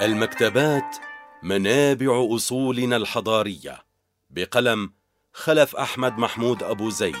المكتبات 0.00 0.96
منابع 1.42 2.26
أصولنا 2.34 2.96
الحضارية. 2.96 3.84
بقلم 4.30 4.92
خلف 5.32 5.76
أحمد 5.76 6.18
محمود 6.18 6.62
أبو 6.62 6.90
زيد. 6.90 7.14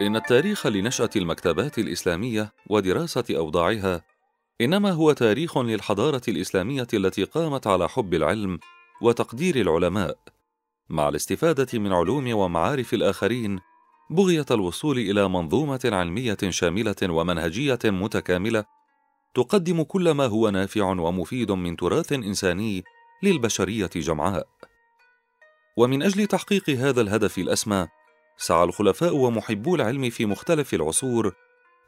إن 0.00 0.16
التاريخ 0.16 0.66
لنشأة 0.66 1.10
المكتبات 1.16 1.78
الإسلامية 1.78 2.52
ودراسة 2.66 3.24
أوضاعها 3.30 4.04
إنما 4.60 4.90
هو 4.90 5.12
تاريخ 5.12 5.58
للحضارة 5.58 6.22
الإسلامية 6.28 6.86
التي 6.94 7.24
قامت 7.24 7.66
على 7.66 7.88
حب 7.88 8.14
العلم 8.14 8.58
وتقدير 9.02 9.56
العلماء 9.56 10.18
مع 10.88 11.08
الاستفادة 11.08 11.78
من 11.78 11.92
علوم 11.92 12.34
ومعارف 12.34 12.94
الآخرين 12.94 13.60
بغية 14.10 14.46
الوصول 14.50 14.98
إلى 14.98 15.28
منظومة 15.28 15.80
علمية 15.84 16.36
شاملة 16.48 16.96
ومنهجية 17.02 17.78
متكاملة 17.84 18.64
تقدم 19.34 19.82
كل 19.82 20.10
ما 20.10 20.26
هو 20.26 20.50
نافع 20.50 20.84
ومفيد 20.84 21.52
من 21.52 21.76
تراث 21.76 22.12
إنساني 22.12 22.84
للبشرية 23.22 23.90
جمعاء. 23.96 24.46
ومن 25.76 26.02
أجل 26.02 26.26
تحقيق 26.26 26.70
هذا 26.70 27.00
الهدف 27.00 27.38
الأسمى، 27.38 27.86
سعى 28.36 28.64
الخلفاء 28.64 29.16
ومحبو 29.16 29.74
العلم 29.74 30.10
في 30.10 30.26
مختلف 30.26 30.74
العصور 30.74 31.34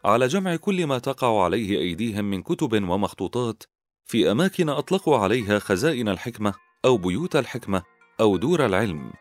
على 0.05 0.27
جمع 0.27 0.57
كل 0.57 0.87
ما 0.87 0.99
تقع 0.99 1.45
عليه 1.45 1.79
أيديهم 1.79 2.25
من 2.25 2.43
كتب 2.43 2.89
ومخطوطات 2.89 3.63
في 4.05 4.31
أماكن 4.31 4.69
أطلقوا 4.69 5.17
عليها 5.17 5.59
خزائن 5.59 6.09
الحكمة 6.09 6.55
أو 6.85 6.97
بيوت 6.97 7.37
الحكمة 7.37 7.83
أو 8.21 8.37
دور 8.37 8.67
العلم. 8.67 9.13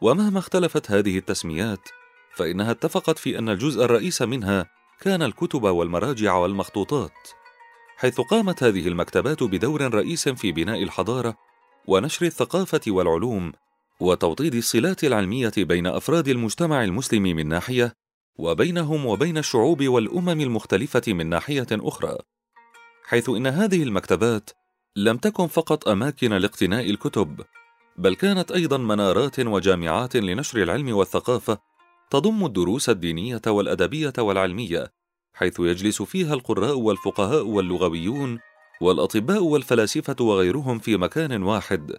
ومهما 0.00 0.38
اختلفت 0.38 0.90
هذه 0.90 1.18
التسميات، 1.18 1.88
فإنها 2.34 2.70
اتفقت 2.70 3.18
في 3.18 3.38
أن 3.38 3.48
الجزء 3.48 3.84
الرئيس 3.84 4.22
منها 4.22 4.66
كان 5.00 5.22
الكتب 5.22 5.62
والمراجع 5.62 6.34
والمخطوطات 6.34 7.28
حيث 7.96 8.20
قامت 8.20 8.62
هذه 8.62 8.88
المكتبات 8.88 9.42
بدور 9.42 9.94
رئيس 9.94 10.28
في 10.28 10.52
بناء 10.52 10.82
الحضارة 10.82 11.36
ونشر 11.86 12.26
الثقافة 12.26 12.80
والعلوم 12.88 13.52
وتوطيد 14.00 14.54
الصلات 14.54 15.04
العلمية 15.04 15.52
بين 15.56 15.86
أفراد 15.86 16.28
المجتمع 16.28 16.84
المسلم 16.84 17.22
من 17.22 17.48
ناحية 17.48 17.92
وبينهم 18.36 19.06
وبين 19.06 19.38
الشعوب 19.38 19.88
والأمم 19.88 20.40
المختلفة 20.40 21.02
من 21.08 21.26
ناحية 21.26 21.66
أخرى. 21.72 22.18
حيث 23.04 23.28
إن 23.28 23.46
هذه 23.46 23.82
المكتبات 23.82 24.50
لم 24.96 25.16
تكن 25.16 25.46
فقط 25.46 25.88
أماكن 25.88 26.32
لاقتناء 26.32 26.90
الكتب 26.90 27.40
بل 27.96 28.14
كانت 28.14 28.52
أيضا 28.52 28.76
منارات 28.76 29.40
وجامعات 29.40 30.16
لنشر 30.16 30.62
العلم 30.62 30.96
والثقافة 30.96 31.58
تضم 32.10 32.44
الدروس 32.44 32.88
الدينية 32.88 33.42
والأدبية 33.46 34.12
والعلمية 34.18 34.92
حيث 35.34 35.60
يجلس 35.60 36.02
فيها 36.02 36.34
القراء 36.34 36.78
والفقهاء 36.78 37.46
واللغويون 37.46 38.38
والأطباء 38.80 39.42
والفلاسفة 39.42 40.16
وغيرهم 40.20 40.78
في 40.78 40.96
مكان 40.96 41.42
واحد. 41.42 41.96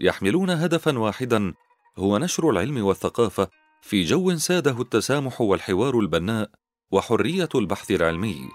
يحملون 0.00 0.50
هدفا 0.50 0.98
واحدا 0.98 1.54
هو 1.98 2.18
نشر 2.18 2.50
العلم 2.50 2.84
والثقافة 2.84 3.48
في 3.82 4.02
جو 4.02 4.36
ساده 4.36 4.80
التسامح 4.82 5.40
والحوار 5.40 5.98
البناء 5.98 6.50
وحرية 6.90 7.48
البحث 7.54 7.90
العلمي. 7.90 8.48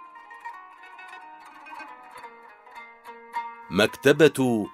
مكتبة 3.72 4.68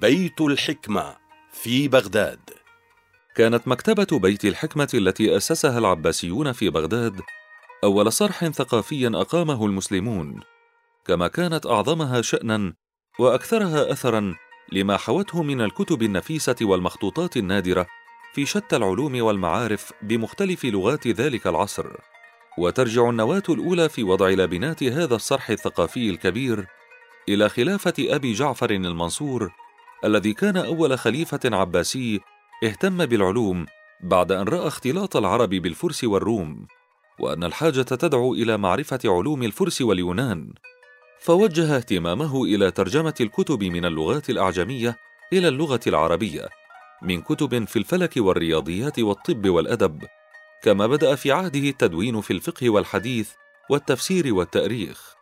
بيت 0.00 0.40
الحكمة 0.40 1.16
في 1.52 1.88
بغداد. 1.88 2.59
كانت 3.34 3.68
مكتبة 3.68 4.18
بيت 4.18 4.44
الحكمة 4.44 4.88
التي 4.94 5.36
أسسها 5.36 5.78
العباسيون 5.78 6.52
في 6.52 6.70
بغداد 6.70 7.20
أول 7.84 8.12
صرح 8.12 8.48
ثقافي 8.48 9.06
أقامه 9.06 9.66
المسلمون، 9.66 10.40
كما 11.06 11.28
كانت 11.28 11.66
أعظمها 11.66 12.20
شأنًا 12.20 12.74
وأكثرها 13.18 13.92
أثرًا 13.92 14.34
لما 14.72 14.96
حوته 14.96 15.42
من 15.42 15.60
الكتب 15.60 16.02
النفيسة 16.02 16.56
والمخطوطات 16.62 17.36
النادرة 17.36 17.86
في 18.34 18.46
شتى 18.46 18.76
العلوم 18.76 19.22
والمعارف 19.22 19.92
بمختلف 20.02 20.64
لغات 20.64 21.06
ذلك 21.06 21.46
العصر. 21.46 21.86
وترجع 22.58 23.10
النواة 23.10 23.42
الأولى 23.48 23.88
في 23.88 24.02
وضع 24.02 24.28
لبنات 24.28 24.82
هذا 24.82 25.14
الصرح 25.14 25.50
الثقافي 25.50 26.10
الكبير 26.10 26.66
إلى 27.28 27.48
خلافة 27.48 27.94
أبي 27.98 28.32
جعفر 28.32 28.70
المنصور 28.70 29.52
الذي 30.04 30.32
كان 30.32 30.56
أول 30.56 30.98
خليفة 30.98 31.40
عباسي 31.44 32.20
اهتم 32.64 33.06
بالعلوم 33.06 33.66
بعد 34.00 34.32
أن 34.32 34.48
رأى 34.48 34.66
اختلاط 34.66 35.16
العرب 35.16 35.48
بالفرس 35.48 36.04
والروم 36.04 36.66
وأن 37.18 37.44
الحاجة 37.44 37.82
تدعو 37.82 38.34
إلى 38.34 38.56
معرفة 38.56 38.98
علوم 39.04 39.42
الفرس 39.42 39.82
واليونان. 39.82 40.52
فوجه 41.20 41.76
اهتمامه 41.76 42.44
إلى 42.44 42.70
ترجمة 42.70 43.14
الكتب 43.20 43.64
من 43.64 43.84
اللغات 43.84 44.30
الأعجمية 44.30 44.96
إلى 45.32 45.48
اللغة 45.48 45.80
العربية 45.86 46.48
من 47.02 47.22
كتب 47.22 47.64
في 47.64 47.78
الفلك 47.78 48.12
والرياضيات 48.16 48.98
والطب 48.98 49.48
والأدب 49.48 50.02
كما 50.62 50.86
بدأ 50.86 51.14
في 51.14 51.32
عهده 51.32 51.68
التدوين 51.68 52.20
في 52.20 52.32
الفقه 52.32 52.70
والحديث 52.70 53.30
والتفسير 53.70 54.34
والتأريخ. 54.34 55.14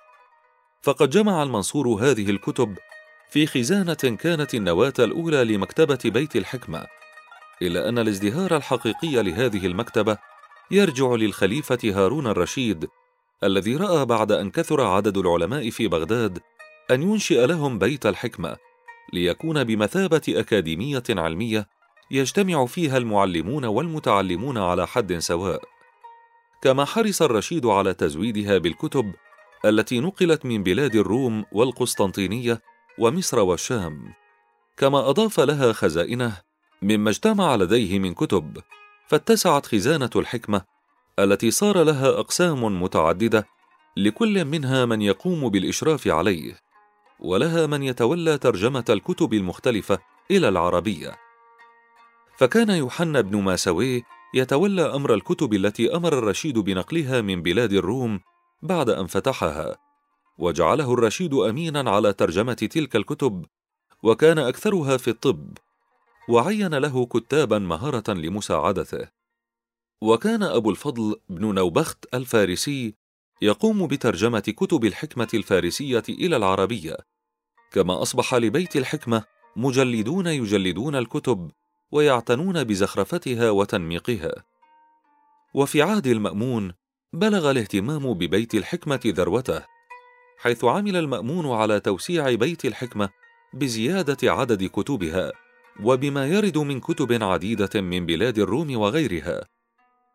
فقد 0.82 1.10
جمع 1.10 1.42
المنصور 1.42 1.88
هذه 1.88 2.30
الكتب 2.30 2.78
في 3.30 3.46
خزانة 3.46 3.94
كانت 3.94 4.54
النواة 4.54 4.94
الأولى 4.98 5.44
لمكتبة 5.44 5.98
بيت 6.04 6.36
الحكمة. 6.36 6.97
إلا 7.62 7.88
أن 7.88 7.98
الازدهار 7.98 8.56
الحقيقي 8.56 9.22
لهذه 9.22 9.66
المكتبة 9.66 10.18
يرجع 10.70 11.06
للخليفة 11.14 11.78
هارون 11.84 12.26
الرشيد 12.26 12.88
الذي 13.44 13.76
رأى 13.76 14.04
بعد 14.04 14.32
أن 14.32 14.50
كثر 14.50 14.80
عدد 14.80 15.16
العلماء 15.16 15.70
في 15.70 15.88
بغداد 15.88 16.38
أن 16.90 17.02
ينشئ 17.02 17.46
لهم 17.46 17.78
بيت 17.78 18.06
الحكمة 18.06 18.56
ليكون 19.12 19.64
بمثابة 19.64 20.22
أكاديمية 20.28 21.02
علمية 21.10 21.68
يجتمع 22.10 22.66
فيها 22.66 22.96
المعلمون 22.96 23.64
والمتعلمون 23.64 24.58
على 24.58 24.86
حد 24.86 25.18
سواء. 25.18 25.62
كما 26.62 26.84
حرص 26.84 27.22
الرشيد 27.22 27.66
على 27.66 27.94
تزويدها 27.94 28.58
بالكتب 28.58 29.14
التي 29.64 30.00
نقلت 30.00 30.46
من 30.46 30.62
بلاد 30.62 30.94
الروم 30.94 31.44
والقسطنطينية 31.52 32.62
ومصر 32.98 33.38
والشام 33.38 34.12
كما 34.76 35.10
أضاف 35.10 35.40
لها 35.40 35.72
خزائنه 35.72 36.47
مما 36.82 37.10
اجتمع 37.10 37.56
لديه 37.56 37.98
من 37.98 38.14
كتب 38.14 38.58
فاتسعت 39.06 39.66
خزانة 39.66 40.10
الحكمة 40.16 40.62
التي 41.18 41.50
صار 41.50 41.82
لها 41.82 42.08
أقسام 42.08 42.82
متعددة 42.82 43.46
لكل 43.96 44.44
منها 44.44 44.84
من 44.84 45.02
يقوم 45.02 45.48
بالإشراف 45.48 46.08
عليه 46.08 46.60
ولها 47.20 47.66
من 47.66 47.82
يتولى 47.82 48.38
ترجمة 48.38 48.84
الكتب 48.88 49.34
المختلفة 49.34 49.98
إلى 50.30 50.48
العربية. 50.48 51.16
فكان 52.38 52.70
يوحنا 52.70 53.20
بن 53.20 53.42
ماسوي 53.42 54.04
يتولى 54.34 54.82
أمر 54.82 55.14
الكتب 55.14 55.54
التي 55.54 55.96
أمر 55.96 56.18
الرشيد 56.18 56.58
بنقلها 56.58 57.20
من 57.20 57.42
بلاد 57.42 57.72
الروم 57.72 58.20
بعد 58.62 58.90
أن 58.90 59.06
فتحها 59.06 59.76
وجعله 60.38 60.94
الرشيد 60.94 61.34
امينا 61.34 61.90
على 61.90 62.12
ترجمة 62.12 62.52
تلك 62.52 62.96
الكتب 62.96 63.46
وكان 64.02 64.38
أكثرها 64.38 64.96
في 64.96 65.08
الطب. 65.08 65.58
وعين 66.28 66.74
له 66.74 67.06
كتابا 67.06 67.58
مهرة 67.58 68.12
لمساعدته. 68.12 69.08
وكان 70.02 70.42
أبو 70.42 70.70
الفضل 70.70 71.16
بن 71.28 71.54
نوبخت 71.54 72.14
الفارسي 72.14 72.94
يقوم 73.42 73.86
بترجمة 73.86 74.40
كتب 74.40 74.84
الحكمة 74.84 75.28
الفارسية 75.34 76.02
إلى 76.08 76.36
العربية. 76.36 76.96
كما 77.72 78.02
أصبح 78.02 78.34
لبيت 78.34 78.76
الحكمة 78.76 79.24
مجلدون 79.56 80.26
يجلدون 80.26 80.94
الكتب 80.94 81.50
ويعتنون 81.92 82.64
بزخرفتها 82.64 83.50
وتنميقها. 83.50 84.32
وفي 85.54 85.82
عهد 85.82 86.06
المأمون 86.06 86.72
بلغ 87.12 87.50
الاهتمام 87.50 88.14
ببيت 88.14 88.54
الحكمة 88.54 89.00
ذروته 89.06 89.62
حيث 90.38 90.64
عمل 90.64 90.96
المأمون 90.96 91.50
على 91.50 91.80
توسيع 91.80 92.34
بيت 92.34 92.64
الحكمة 92.64 93.10
بزيادة 93.54 94.32
عدد 94.32 94.64
كتبها. 94.64 95.32
وبما 95.84 96.26
يرد 96.26 96.58
من 96.58 96.80
كتب 96.80 97.22
عديدة 97.22 97.80
من 97.80 98.06
بلاد 98.06 98.38
الروم 98.38 98.76
وغيرها. 98.76 99.44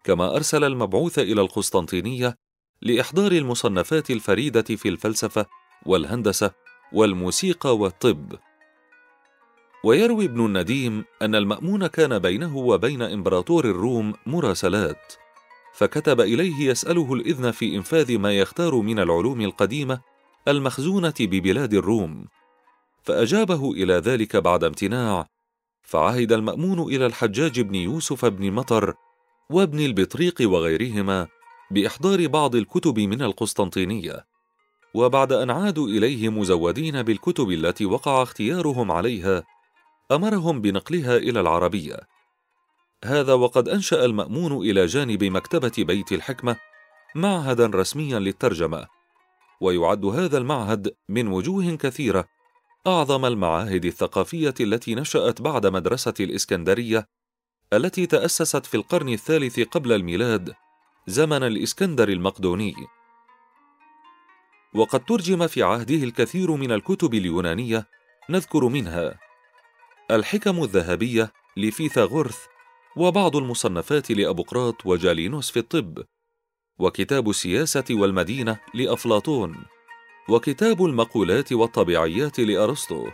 كما 0.04 0.36
أرسل 0.36 0.64
المبعوث 0.64 1.20
إلى 1.20 1.42
القسطنطينية 1.42 2.36
لإحضار 2.82 3.32
المصنفات 3.32 4.12
الفريدة 4.12 4.62
في 4.62 4.90
الفلسفة 4.90 5.46
والهندسة 5.86 6.52
والموسيقى 6.94 7.78
والطب. 7.78 8.36
ويروي 9.84 10.26
ابن 10.26 10.46
النديم 10.46 11.06
أن 11.22 11.36
المأمون 11.36 11.88
كان 11.88 12.20
بينه 12.20 12.58
وبين 12.58 13.02
إمبراطور 13.02 13.66
الروم 13.66 14.14
مراسلات 14.26 15.14
فكتب 15.74 16.22
إليه 16.22 16.70
يسأله 16.70 17.14
الإذن 17.14 17.52
في 17.52 17.76
إنفاذ 17.76 18.18
ما 18.18 18.38
يختار 18.38 18.76
من 18.76 19.00
العلوم 19.00 19.42
القديمة 19.42 20.02
المخزونة 20.48 21.14
ببلاد 21.20 21.74
الروم. 21.74 22.26
فأجابه 23.04 23.72
إلى 23.72 23.94
ذلك 23.94 24.36
بعد 24.36 24.64
امتناع 24.64 25.28
فعهد 25.84 26.32
المأمون 26.32 26.80
إلى 26.80 27.06
الحجاج 27.06 27.62
بن 27.62 27.76
يوسف 27.76 28.26
بن 28.26 28.52
مطر 28.52 28.94
وابن 29.50 29.80
البطريق 29.80 30.36
وغيرهما 30.42 31.28
بإحضار 31.72 32.28
بعض 32.28 32.56
الكتب 32.56 33.00
من 33.00 33.22
القسطنطينية. 33.22 34.26
وبعد 34.94 35.32
أن 35.32 35.50
عادوا 35.50 35.88
إليه 35.88 36.30
مزودين 36.30 37.02
بالكتب 37.02 37.52
التي 37.52 37.86
وقع 37.86 38.24
اختيارهم 38.24 38.92
عليها 38.92 39.44
أمرهم 40.12 40.62
بنقلها 40.62 41.18
إلى 41.18 41.40
العربية. 41.40 42.00
هذا 43.06 43.34
وقد 43.34 43.70
أنشأ 43.70 44.06
المأمون 44.06 44.70
إلى 44.70 44.86
جانب 44.86 45.24
مكتبة 45.24 45.72
بيت 45.78 46.12
الحكمة 46.12 46.56
معهدا 47.16 47.66
رسميا 47.66 48.20
للترجمة. 48.20 48.88
ويعد 49.62 50.06
هذا 50.06 50.38
المعهد 50.38 50.96
من 51.10 51.28
وجوه 51.28 51.76
كثيرة 51.76 52.26
أعظم 52.88 53.26
المعاهد 53.26 53.86
الثقافية 53.86 54.54
التي 54.60 54.96
نشأت 54.96 55.42
بعد 55.42 55.68
مدرسة 55.68 56.14
الإسكندرية 56.20 57.06
التي 57.74 58.06
تأسست 58.06 58.66
في 58.66 58.78
القرن 58.78 59.10
الثالث 59.10 59.60
قبل 59.60 59.92
الميلاد 59.92 60.54
زمن 61.08 61.44
الإسكندر 61.44 62.10
المقدوني. 62.10 62.76
وقد 64.76 65.06
ترجم 65.06 65.48
في 65.48 65.64
عهده 65.64 65.96
الكثير 65.96 66.52
من 66.52 66.72
الكتب 66.72 67.14
اليونانية 67.14 67.88
نذكر 68.30 68.68
منها 68.68 69.20
الحكم 70.12 70.64
الذهبية 70.64 71.32
لفيثاغورث 71.58 72.38
وبعض 72.98 73.36
المصنفات 73.36 74.12
لابقراط 74.12 74.86
وجالينوس 74.86 75.52
في 75.52 75.60
الطب 75.60 76.04
وكتاب 76.80 77.30
السياسة 77.30 77.86
والمدينة 77.92 78.60
لأفلاطون. 78.74 79.73
وكتاب 80.30 80.86
المقولات 80.86 81.54
والطبيعيات 81.54 82.40
لأرسطو. 82.40 83.08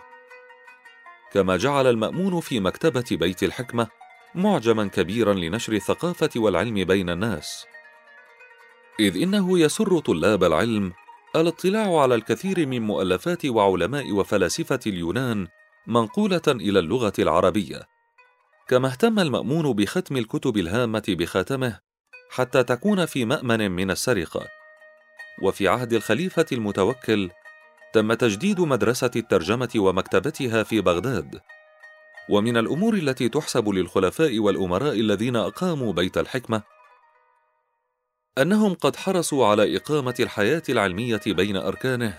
كما 1.34 1.58
جعل 1.58 1.88
المأمون 1.88 2.40
في 2.40 2.60
مكتبة 2.60 3.06
بيت 3.12 3.44
الحكمة 3.44 3.88
معجما 4.36 4.88
كبيرا 4.88 5.34
لنشر 5.34 5.74
الثقافة 5.74 6.30
والعلم 6.36 6.84
بين 6.84 7.10
الناس. 7.10 7.66
إذ 9.00 9.22
إنه 9.22 9.60
يسر 9.60 10.00
طلاب 10.00 10.44
العلم 10.44 10.94
الاطلاع 11.36 12.02
على 12.02 12.16
الكثير 12.16 12.68
من 12.68 12.82
مؤلفات 12.82 13.46
وعلماء 13.46 14.12
وفلاسفة 14.12 14.80
اليونان 14.88 15.48
منقولة 15.88 16.42
إلى 16.48 16.80
اللغة 16.80 17.14
العربية. 17.20 17.88
كما 18.68 18.88
اهتم 18.88 19.20
المأمون 19.20 19.74
بختم 19.74 20.18
الكتب 20.18 20.58
الهامة 20.58 21.04
بخاتمه 21.10 21.80
حتى 22.32 22.64
تكون 22.64 23.06
في 23.06 23.26
مأمن 23.26 23.72
من 23.72 23.92
السرقة. 23.92 24.59
وفي 25.42 25.68
عهد 25.68 25.94
الخليفة 25.94 26.46
المتوكل 26.52 27.30
تم 27.94 28.14
تجديد 28.14 28.62
مدرسة 28.62 29.12
الترجمة 29.16 29.70
ومكتبتها 29.76 30.64
في 30.64 30.82
بغداد. 30.82 31.42
ومن 32.30 32.58
الأمور 32.58 32.94
التي 32.94 33.30
تحسب 33.30 33.70
للخلفاء 33.70 34.40
والأمراء 34.40 35.00
الذين 35.00 35.36
أقاموا 35.36 35.94
بيت 35.94 36.18
الحكمة 36.18 36.62
أنهم 38.38 38.74
قد 38.74 38.96
حرصوا 38.96 39.48
على 39.48 39.78
إقامة 39.78 40.16
الحياة 40.20 40.64
العلمية 40.70 41.22
بين 41.28 41.58
أركانه 41.58 42.18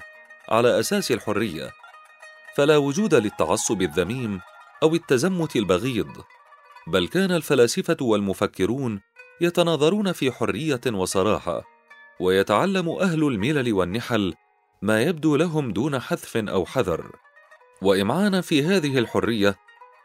على 0.48 0.80
أساس 0.80 1.12
الحرية 1.12 1.70
فلا 2.56 2.76
وجود 2.76 3.14
للتعصب 3.14 3.82
الذميم 3.82 4.40
أو 4.82 4.94
التزمت 4.94 5.56
البغيض 5.56 6.24
بل 6.86 7.08
كان 7.08 7.32
الفلاسفة 7.32 7.96
والمفكرون 8.00 9.00
يتناظرون 9.40 10.12
في 10.12 10.32
حرية 10.32 10.80
وصراحة 10.86 11.69
ويتعلم 12.20 12.88
أهل 12.88 13.24
الملل 13.24 13.72
والنحل 13.72 14.34
ما 14.82 15.02
يبدو 15.02 15.36
لهم 15.36 15.72
دون 15.72 15.98
حذف 15.98 16.36
أو 16.36 16.66
حذر. 16.66 17.10
وإمعانا 17.82 18.40
في 18.40 18.62
هذه 18.62 18.98
الحرية 18.98 19.56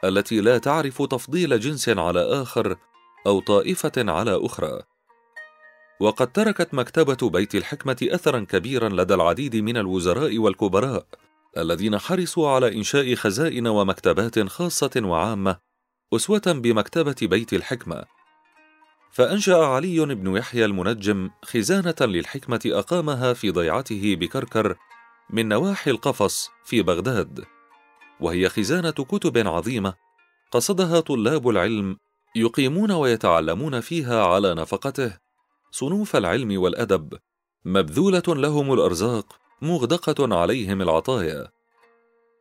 التي 0.03 0.41
لا 0.41 0.57
تعرف 0.57 1.01
تفضيل 1.01 1.59
جنس 1.59 1.89
على 1.89 2.19
آخر 2.19 2.75
أو 3.27 3.39
طائفة 3.39 3.91
على 3.97 4.45
أخرى. 4.45 4.81
وقد 5.99 6.31
تركت 6.31 6.73
مكتبة 6.73 7.29
بيت 7.29 7.55
الحكمة 7.55 7.97
اثرا 8.03 8.39
كبيرا 8.39 8.89
لدى 8.89 9.13
العديد 9.13 9.55
من 9.55 9.77
الوزراء 9.77 10.37
والكبراء 10.37 11.05
الذين 11.57 11.97
حرصوا 11.97 12.49
على 12.49 12.77
إنشاء 12.77 13.15
خزائن 13.15 13.67
ومكتبات 13.67 14.39
خاصة 14.39 14.91
وعامة 15.03 15.57
أسوة 16.13 16.41
بمكتبة 16.47 17.15
بيت 17.21 17.53
الحكمة. 17.53 18.14
فأنشأ 19.15 19.55
علي 19.57 20.05
بن 20.05 20.37
يحيى 20.37 20.65
المنجم 20.65 21.29
خزانة 21.45 21.95
للحكمة 22.01 22.61
أقامها 22.65 23.33
في 23.33 23.51
ضيعته 23.51 24.15
بكركر 24.15 24.75
من 25.29 25.47
نواحي 25.47 25.91
القفص 25.91 26.49
في 26.65 26.81
بغداد 26.81 27.45
وهي 28.19 28.49
خزانة 28.49 28.91
كتب 28.91 29.47
عظيمة 29.47 29.93
قصدها 30.51 30.99
طلاب 30.99 31.49
العلم 31.49 31.97
يقيمون 32.35 32.91
ويتعلمون 32.91 33.79
فيها 33.79 34.25
على 34.25 34.53
نفقته. 34.53 35.17
صنوف 35.71 36.15
العلم 36.15 36.61
والأدب 36.61 37.13
مبذولة 37.65 38.23
لهم 38.27 38.73
الأرزاق 38.73 39.39
مغدقة 39.61 40.35
عليهم 40.35 40.81
العطايا. 40.81 41.51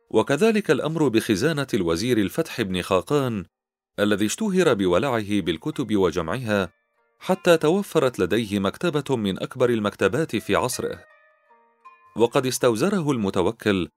وكذلك 0.09 0.71
الأمر 0.71 1.07
بخزانة 1.07 1.67
الوزير 1.73 2.17
الفتح 2.17 2.61
بن 2.61 2.81
خاقان 2.81 3.45
الذي 3.99 4.25
اشتهر 4.25 4.73
بولعه 4.73 5.41
بالكتب 5.41 5.95
وجمعها 5.95 6.69
حتى 7.19 7.57
توفرت 7.57 8.19
لديه 8.19 8.59
مكتبة 8.59 9.15
من 9.15 9.43
أكبر 9.43 9.69
المكتبات 9.69 10.35
في 10.35 10.55
عصره. 10.55 11.03
وقد 12.15 12.45
استوزره 12.45 13.11
المتوكل 13.11 13.89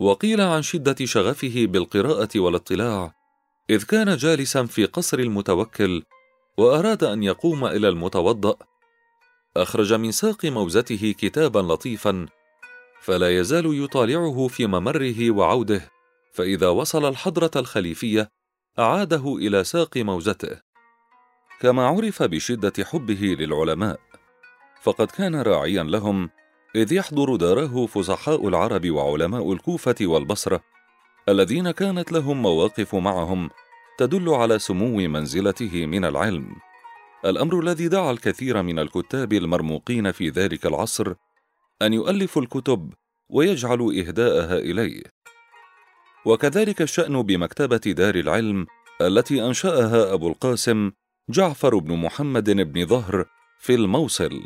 وقيل 0.00 0.40
عن 0.40 0.62
شدة 0.62 0.96
شغفه 1.04 1.66
بالقراءة 1.66 2.28
والاطلاع 2.36 3.14
إذ 3.70 3.84
كان 3.84 4.16
جالسا 4.16 4.64
في 4.64 4.84
قصر 4.84 5.18
المتوكل 5.18 6.02
وأراد 6.58 7.04
أن 7.04 7.22
يقوم 7.22 7.64
إلى 7.64 7.88
المتوضأ. 7.88 8.56
أخرج 9.56 9.92
من 9.92 10.12
ساق 10.12 10.44
موزته 10.44 11.14
كتابا 11.18 11.58
لطيفا 11.58 12.26
فلا 13.00 13.38
يزال 13.38 13.84
يطالعه 13.84 14.48
في 14.48 14.66
ممره 14.66 15.30
وعوده 15.30 15.90
فإذا 16.32 16.68
وصل 16.68 17.08
الحضرة 17.08 17.50
الخليفية 17.56 18.30
أعاده 18.80 19.36
إلى 19.36 19.64
ساق 19.64 19.96
موزته. 19.96 20.60
كما 21.60 21.86
عرف 21.86 22.22
بشدة 22.22 22.72
حبه 22.84 23.36
للعلماء 23.38 24.00
فقد 24.82 25.06
كان 25.06 25.34
راعيا 25.34 25.82
لهم 25.82 26.30
إذ 26.74 26.92
يحضر 26.92 27.36
داره 27.36 27.86
فصحاء 27.86 28.48
العرب 28.48 28.90
وعلماء 28.90 29.52
الكوفة 29.52 29.94
والبصرة 30.00 30.60
الذين 31.28 31.70
كانت 31.70 32.12
لهم 32.12 32.42
مواقف 32.42 32.94
معهم 32.94 33.50
تدل 33.98 34.28
على 34.28 34.58
سمو 34.58 34.96
منزلته 34.96 35.86
من 35.86 36.04
العلم. 36.04 36.56
الأمر 37.24 37.60
الذي 37.60 37.88
دعا 37.88 38.10
الكثير 38.10 38.62
من 38.62 38.78
الكتاب 38.78 39.32
المرموقين 39.32 40.12
في 40.12 40.28
ذلك 40.28 40.66
العصر 40.66 41.14
أن 41.82 41.92
يؤلفوا 41.92 42.42
الكتب 42.42 42.92
ويجعلوا 43.28 43.92
إهداءها 43.92 44.58
إليه. 44.58 45.02
وكذلك 46.24 46.82
الشأن 46.82 47.22
بمكتبة 47.22 47.76
دار 47.76 48.14
العلم 48.14 48.66
التي 49.00 49.46
أنشأها 49.46 50.14
أبو 50.14 50.28
القاسم 50.28 50.90
جعفر 51.30 51.78
بن 51.78 51.96
محمد 51.96 52.50
بن 52.50 52.86
ظهر 52.86 53.24
في 53.60 53.74
الموصل 53.74 54.40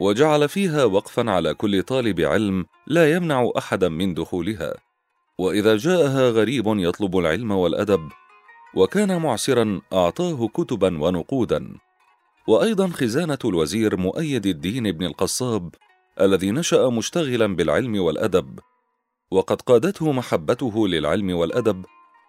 وجعل 0.00 0.48
فيها 0.48 0.84
وقفا 0.84 1.30
على 1.30 1.54
كل 1.54 1.82
طالب 1.82 2.20
علم 2.20 2.66
لا 2.86 3.12
يمنع 3.12 3.50
احدا 3.58 3.88
من 3.88 4.14
دخولها. 4.14 4.74
وإذا 5.38 5.76
جاءها 5.76 6.30
غريب 6.30 6.64
يطلب 6.66 7.18
العلم 7.18 7.50
والأدب 7.50 8.08
وكان 8.74 9.22
معسرا 9.22 9.80
أعطاه 9.92 10.48
كتبا 10.48 11.02
ونقودا. 11.02 11.74
وأيضا 12.46 12.88
خزانة 12.88 13.38
الوزير 13.44 13.96
مؤيد 13.96 14.46
الدين 14.46 14.92
بن 14.92 15.06
القصاب 15.06 15.74
الذي 16.20 16.50
نشأ 16.50 16.88
مشتغلا 16.88 17.56
بالعلم 17.56 18.00
والأدب. 18.00 18.58
وقد 19.32 19.62
قادته 19.62 20.12
محبته 20.12 20.88
للعلم 20.88 21.30
والأدب 21.30 21.84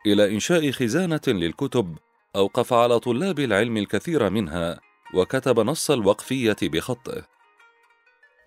إلى 0.06 0.34
إنشاء 0.34 0.72
خزانة 0.72 1.22
للكتب 1.28 1.98
أوقف 2.36 2.74
على 2.74 3.00
طلاب 3.00 3.40
العلم 3.40 3.78
الكثير 3.78 4.30
منها 4.30 4.80
وكتب 5.14 5.60
نص 5.60 5.92
الوقفية 5.92 6.56
بخطه. 6.62 7.24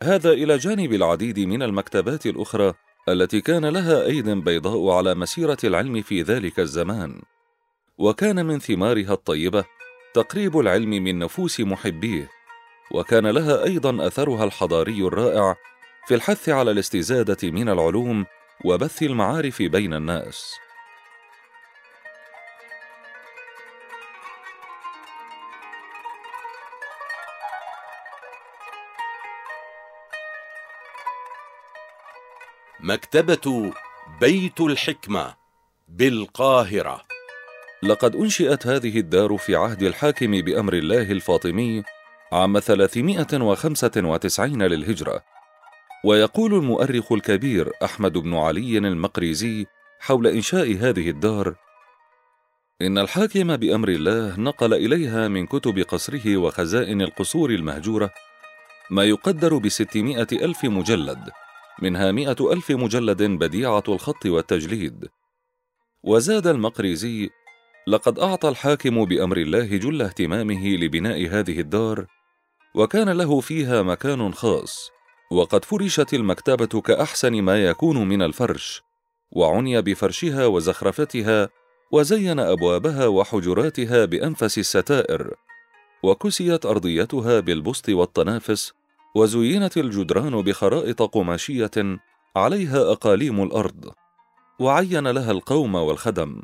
هذا 0.02 0.32
إلى 0.32 0.56
جانب 0.56 0.92
العديد 0.92 1.38
من 1.38 1.62
المكتبات 1.62 2.26
الأخرى 2.26 2.74
التي 3.08 3.40
كان 3.40 3.66
لها 3.66 4.06
أيد 4.06 4.28
بيضاء 4.28 4.90
على 4.90 5.14
مسيرة 5.14 5.58
العلم 5.64 6.02
في 6.02 6.22
ذلك 6.22 6.60
الزمان. 6.60 7.22
وكان 7.98 8.46
من 8.46 8.58
ثمارها 8.58 9.12
الطيبة 9.12 9.64
تقريب 10.14 10.58
العلم 10.58 10.90
من 10.90 11.18
نفوس 11.18 11.60
محبيه 11.60 12.28
وكان 12.90 13.26
لها 13.26 13.64
أيضا 13.64 14.06
أثرها 14.06 14.44
الحضاري 14.44 15.00
الرائع 15.00 15.56
في 16.06 16.14
الحث 16.14 16.48
على 16.48 16.70
الاستزادة 16.70 17.50
من 17.50 17.68
العلوم 17.68 18.26
وبث 18.64 19.02
المعارف 19.02 19.62
بين 19.62 19.94
الناس. 19.94 20.54
مكتبة 32.80 33.72
بيت 34.20 34.60
الحكمة 34.60 35.34
بالقاهرة. 35.88 37.02
لقد 37.82 38.16
أنشئت 38.16 38.66
هذه 38.66 38.98
الدار 38.98 39.36
في 39.36 39.56
عهد 39.56 39.82
الحاكم 39.82 40.40
بأمر 40.40 40.74
الله 40.74 41.02
الفاطمي 41.02 41.82
عام 42.32 42.58
395 42.58 44.62
للهجرة. 44.62 45.35
ويقول 46.06 46.54
المؤرخ 46.54 47.12
الكبير 47.12 47.72
أحمد 47.84 48.18
بن 48.18 48.34
علي 48.34 48.78
المقريزي 48.78 49.66
حول 50.00 50.26
إنشاء 50.26 50.74
هذه 50.74 51.10
الدار 51.10 51.54
إن 52.82 52.98
الحاكم 52.98 53.56
بأمر 53.56 53.88
الله 53.88 54.40
نقل 54.40 54.74
إليها 54.74 55.28
من 55.28 55.46
كتب 55.46 55.78
قصره 55.78 56.36
وخزائن 56.36 57.02
القصور 57.02 57.50
المهجورة 57.50 58.10
ما 58.90 59.04
يقدر 59.04 59.58
بستمائة 59.58 60.26
ألف 60.32 60.64
مجلد 60.64 61.30
منها 61.82 62.12
مئة 62.12 62.52
ألف 62.52 62.70
مجلد 62.70 63.22
بديعة 63.22 63.84
الخط 63.88 64.26
والتجليد. 64.26 65.08
وزاد 66.04 66.46
المقريزي 66.46 67.30
لقد 67.86 68.18
أعطى 68.18 68.48
الحاكم 68.48 69.04
بأمر 69.04 69.36
الله 69.36 69.76
جل 69.76 70.02
اهتمامه 70.02 70.68
لبناء 70.68 71.28
هذه 71.28 71.60
الدار 71.60 72.06
وكان 72.74 73.08
له 73.08 73.40
فيها 73.40 73.82
مكان 73.82 74.34
خاص 74.34 74.95
وقد 75.30 75.64
فرشت 75.64 76.14
المكتبة 76.14 76.80
كأحسن 76.80 77.42
ما 77.42 77.64
يكون 77.64 78.08
من 78.08 78.22
الفرش 78.22 78.82
وعني 79.32 79.82
بفرشها 79.82 80.46
وزخرفتها 80.46 81.48
وزين 81.92 82.40
أبوابها 82.40 83.06
وحجراتها 83.06 84.04
بأنفس 84.04 84.58
الستائر 84.58 85.34
وكسيت 86.02 86.66
أرضيتها 86.66 87.40
بالبسط 87.40 87.88
والتنافس 87.88 88.72
وزينت 89.14 89.76
الجدران 89.76 90.42
بخرائط 90.42 91.02
قماشية 91.02 91.98
عليها 92.36 92.92
أقاليم 92.92 93.42
الأرض 93.42 93.92
وعين 94.58 95.08
لها 95.08 95.30
القوم 95.30 95.74
والخدم. 95.74 96.42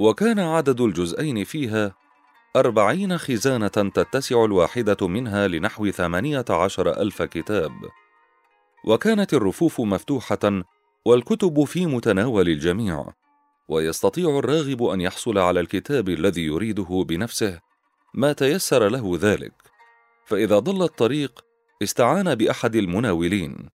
وكان 0.00 0.38
عدد 0.38 0.80
الجزئين 0.80 1.44
فيها 1.44 1.94
أربعين 2.56 3.18
خزانة 3.18 3.68
تتسع 3.68 4.44
الواحدة 4.44 5.08
منها 5.08 5.48
لنحو 5.48 5.90
ثمانية 5.90 6.44
عشر 6.50 7.00
ألف 7.00 7.22
كتاب. 7.22 7.72
وكانت 8.84 9.34
الرفوف 9.34 9.80
مفتوحة 9.80 10.62
والكتب 11.04 11.64
في 11.64 11.86
متناول 11.86 12.48
الجميع 12.48 13.06
ويستطيع 13.68 14.38
الراغب 14.38 14.82
أن 14.82 15.00
يحصل 15.00 15.38
على 15.38 15.60
الكتاب 15.60 16.08
الذي 16.08 16.42
يريده 16.42 17.04
بنفسه 17.08 17.60
ما 18.14 18.32
تيسر 18.32 18.88
له 18.88 19.18
ذلك. 19.20 19.54
فإذا 20.26 20.58
ضل 20.58 20.82
الطريق 20.82 21.44
استعان 21.82 22.34
بأحد 22.34 22.76
المناولين. 22.76 23.68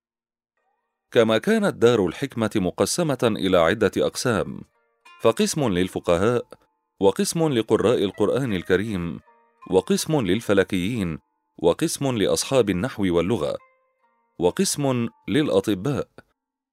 كما 1.10 1.38
كانت 1.38 1.74
دار 1.74 2.06
الحكمة 2.06 2.50
مقسمة 2.56 3.18
إلى 3.22 3.58
عدة 3.58 3.92
أقسام 3.96 4.60
فقسم 5.20 5.68
للفقهاء 5.68 6.61
وقسم 7.02 7.48
لقراء 7.48 8.04
القرآن 8.04 8.52
الكريم 8.52 9.20
وقسم 9.70 10.20
للفلكيين 10.20 11.18
وقسم 11.58 12.18
لأصحاب 12.18 12.70
النحو 12.70 13.02
واللغة 13.16 13.56
وقسم 14.38 15.08
للأطباء 15.28 16.08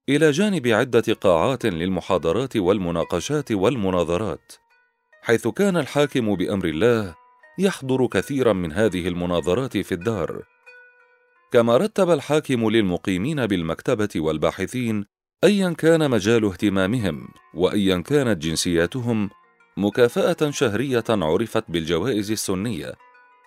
إلى 0.10 0.32
جانب 0.32 0.68
عدة 0.68 1.14
قاعات 1.22 1.66
للمحاضرات 1.66 2.58
والمناقشات 2.58 3.52
والمناظرات 3.52 4.54
حيث 5.22 5.48
كان 5.48 5.78
الحاكم 5.78 6.36
بأمر 6.36 6.66
الله 6.66 7.16
يحضر 7.60 8.08
كثيرا 8.08 8.54
من 8.54 8.72
هذه 8.72 9.08
المناظرات 9.08 9.78
في 9.78 9.92
الدار. 9.92 10.44
كما 11.52 11.78
رتب 11.78 12.10
الحاكم 12.10 12.70
للمقيمين 12.70 13.46
بالمكتبة 13.46 14.10
والباحثين 14.16 15.06
أيا 15.44 15.74
كان 15.74 16.12
مجال 16.12 16.46
اهتمامهم 16.46 17.28
وأيا 17.54 17.98
كانت 17.98 18.44
جنسياتهم 18.44 19.30
مكافأة 19.80 20.52
شهرية 20.52 21.04
عرفت 21.10 21.64
بالجوائز 21.72 22.32
السنية 22.32 22.94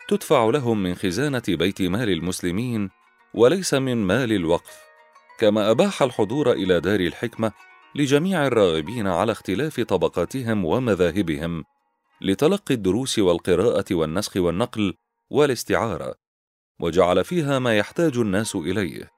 تدفع 0.08 0.44
لهم 0.44 0.82
من 0.82 0.94
خزانة 0.94 1.42
بيت 1.48 1.82
مال 1.82 2.10
المسلمين 2.10 2.90
وليس 3.34 3.74
من 3.74 3.96
مال 3.96 4.32
الوقف 4.32 4.80
كما 5.38 5.70
أباح 5.70 6.02
الحضور 6.02 6.52
إلى 6.52 6.80
دار 6.80 7.00
الحكمة 7.00 7.52
لجميع 7.94 8.46
الراغبين 8.46 9.06
على 9.06 9.32
اختلاف 9.32 9.80
طبقاتهم 9.80 10.64
ومذاهبهم 10.64 11.64
لتلقي 12.20 12.74
الدروس 12.74 13.18
والقراءة 13.18 13.84
والنسخ 13.90 14.36
والنقل 14.36 14.94
والاستعارة 15.30 16.14
وجعل 16.80 17.24
فيها 17.24 17.58
ما 17.58 17.78
يحتاج 17.78 18.18
الناس 18.18 18.56
إليه. 18.56 19.10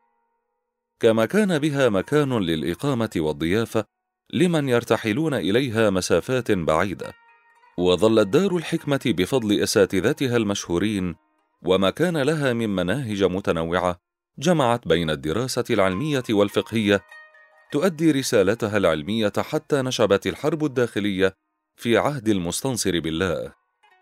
كما 1.00 1.26
كان 1.26 1.58
بها 1.58 1.88
مكان 1.88 2.38
للإقامة 2.38 3.10
والضيافة 3.16 3.93
لمن 4.32 4.68
يرتحلون 4.68 5.34
إليها 5.34 5.90
مسافات 5.90 6.52
بعيدة 6.52 7.12
وظلت 7.78 8.28
دار 8.28 8.56
الحكمة 8.56 9.00
بفضل 9.06 9.60
أساتذتها 9.60 10.36
المشهورين 10.36 11.14
وما 11.62 11.90
كان 11.90 12.16
لها 12.16 12.52
من 12.52 12.74
مناهج 12.74 13.24
متنوعة 13.24 14.00
جمعت 14.38 14.88
بين 14.88 15.10
الدراسة 15.10 15.64
العلمية 15.70 16.22
والفقهية 16.30 17.00
تؤدي 17.72 18.10
رسالتها 18.10 18.76
العلمية 18.76 19.32
حتى 19.38 19.82
نشبت 19.82 20.26
الحرب 20.26 20.64
الداخلية 20.64 21.36
في 21.76 21.96
عهد 21.96 22.28
المستنصر 22.28 23.00
بالله. 23.00 23.52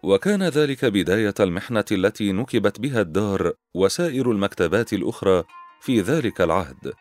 وكان 0.03 0.43
ذلك 0.43 0.85
بداية 0.85 1.35
المحنة 1.41 1.85
التي 1.93 2.33
نكبت 2.33 2.81
بها 2.81 3.01
الدار 3.01 3.53
وسائر 3.75 4.31
المكتبات 4.31 4.93
الأخرى 4.93 5.45
في 5.81 6.01
ذلك 6.01 6.41
العهد. 6.41 6.93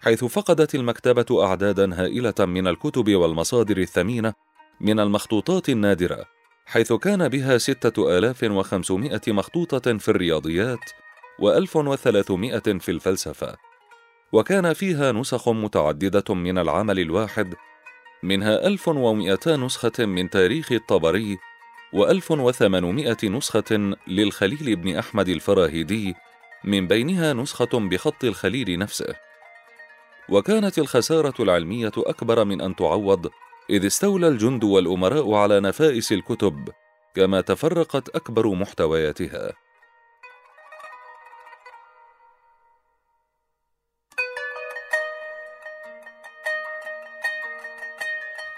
حيث 0.00 0.24
فقدت 0.24 0.74
المكتبة 0.74 1.44
أعدادا 1.44 2.02
هائلة 2.02 2.34
من 2.40 2.66
الكتب 2.66 3.14
والمصادر 3.14 3.76
الثمينة 3.76 4.34
من 4.80 5.00
المخطوطات 5.00 5.68
النادرة 5.68 6.24
حيث 6.66 6.92
كان 6.92 7.28
بها 7.28 7.58
ستة 7.58 8.18
آلاف 8.18 8.42
وخمسمائة 8.42 9.20
مخطوطة 9.28 9.98
في 9.98 10.08
الرياضيات 10.08 10.90
وألف 11.38 11.76
وثلاثمائة 11.76 12.78
في 12.78 12.90
الفلسفة. 12.90 13.56
وكان 14.32 14.72
فيها 14.72 15.12
نسخ 15.12 15.48
متعددة 15.48 16.34
من 16.34 16.58
العمل 16.58 16.98
الواحد 17.00 17.54
منها 18.22 18.66
ألف 18.66 18.88
ومئتا 18.88 19.56
نسخة 19.56 20.06
من 20.06 20.30
تاريخ 20.30 20.72
الطبري 20.72 21.38
وألف 21.92 22.30
وثمانمائة 22.30 23.16
نسخة 23.24 23.96
للخليل 24.06 24.76
بن 24.76 24.96
أحمد 24.96 25.28
الفراهيدي 25.28 26.14
من 26.64 26.86
بينها 26.86 27.32
نسخة 27.32 27.68
بخط 27.72 28.24
الخليل 28.24 28.78
نفسه. 28.78 29.14
وكانت 30.28 30.78
الخسارة 30.78 31.34
العلمية 31.40 31.92
أكبر 31.96 32.44
من 32.44 32.60
أن 32.60 32.76
تعوض 32.76 33.30
إذ 33.70 33.86
استولى 33.86 34.28
الجند 34.28 34.64
والأمراء 34.64 35.34
على 35.34 35.60
نفائس 35.60 36.12
الكتب 36.12 36.68
كما 37.14 37.40
تفرقت 37.40 38.08
أكبر 38.08 38.48
محتوياتها. 38.54 39.52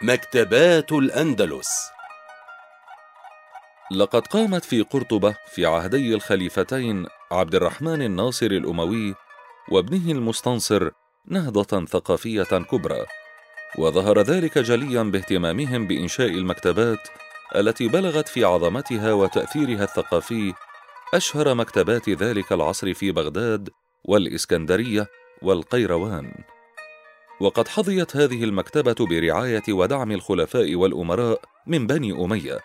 مكتبات 0.02 0.92
الأندلس. 0.92 1.68
لقد 3.90 4.26
قامت 4.26 4.64
في 4.64 4.82
قرطبة 4.82 5.36
في 5.46 5.66
عهدي 5.66 6.14
الخليفتين 6.14 7.06
عبد 7.32 7.54
الرحمن 7.54 8.02
الناصر 8.02 8.46
الأموي 8.46 9.14
وابنه 9.68 10.12
المستنصر 10.12 10.90
نهضة 11.28 11.84
ثقافية 11.84 12.42
كبرى 12.42 13.06
وظهر 13.78 14.20
ذلك 14.20 14.58
جليا 14.58 15.02
باهتمامهم 15.02 15.86
بإنشاء 15.86 16.28
المكتبات 16.28 17.08
التي 17.56 17.88
بلغت 17.88 18.28
في 18.28 18.44
عظمتها 18.44 19.12
وتأثيرها 19.12 19.84
الثقافي 19.84 20.52
أشهر 21.14 21.54
مكتبات 21.54 22.08
ذلك 22.08 22.52
العصر 22.52 22.94
في 22.94 23.12
بغداد 23.12 23.68
والإسكندرية 24.04 25.06
والقيروان. 25.42 26.32
وقد 27.40 27.68
حظيت 27.68 28.16
هذه 28.16 28.44
المكتبة 28.44 29.06
برعاية 29.06 29.62
ودعم 29.68 30.12
الخلفاء 30.12 30.74
والأمراء 30.74 31.40
من 31.66 31.86
بني 31.86 32.24
أمية 32.24 32.58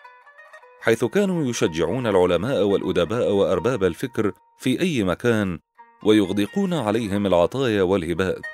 حيث 0.80 1.04
كانوا 1.04 1.50
يشجعون 1.50 2.06
العلماء 2.06 2.62
والأدباء 2.62 3.32
وأرباب 3.32 3.84
الفكر 3.84 4.32
في 4.58 4.80
أي 4.80 5.04
مكان 5.04 5.58
ويغدقون 6.02 6.74
عليهم 6.74 7.26
العطايا 7.26 7.82
والهبات 7.82 8.46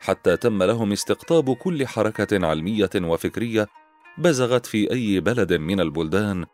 حتى 0.00 0.36
تم 0.36 0.62
لهم 0.62 0.92
استقطاب 0.92 1.56
كل 1.56 1.86
حركة 1.86 2.46
علمية 2.46 2.90
وفكرية 2.96 3.68
بزغت 4.18 4.66
في 4.66 4.92
أي 4.92 5.20
بلد 5.20 5.52
من 5.52 5.80
البلدان 5.80 6.44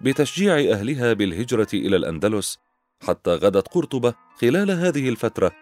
بتشجيع 0.00 0.54
أهلها 0.54 1.12
بالهجرة 1.12 1.68
إلى 1.74 1.96
الأندلس 1.96 2.58
حتى 3.02 3.30
غدت 3.30 3.68
قرطبة 3.68 4.14
خلال 4.40 4.70
هذه 4.70 5.08
الفترة 5.08 5.52